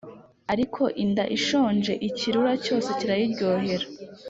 [0.53, 3.85] ariko inda ishonje ikirura cyose kirayiryohera